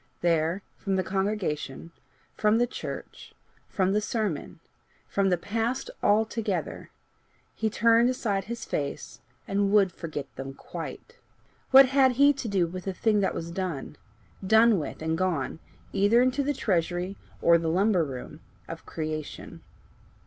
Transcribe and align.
There, 0.21 0.63
from 0.77 0.95
the 0.95 1.03
congregation, 1.03 1.91
from 2.33 2.57
the 2.57 2.65
church, 2.65 3.35
from 3.69 3.93
the 3.93 4.01
sermon, 4.01 4.59
from 5.07 5.29
the 5.29 5.37
past 5.37 5.91
altogether, 6.01 6.89
he 7.53 7.69
turned 7.69 8.09
aside 8.09 8.45
his 8.45 8.65
face 8.65 9.21
and 9.47 9.71
would 9.71 9.91
forget 9.91 10.25
them 10.37 10.55
quite. 10.55 11.17
What 11.69 11.85
had 11.89 12.13
he 12.13 12.33
to 12.33 12.47
do 12.47 12.65
with 12.65 12.85
the 12.85 12.93
thing 12.93 13.19
that 13.19 13.35
was 13.35 13.51
done, 13.51 13.95
done 14.43 14.79
with, 14.79 15.03
and 15.03 15.15
gone, 15.15 15.59
either 15.93 16.19
into 16.19 16.41
the 16.41 16.55
treasury 16.55 17.15
or 17.39 17.59
the 17.59 17.69
lumber 17.69 18.03
room, 18.03 18.39
of 18.67 18.87
creation? 18.87 19.61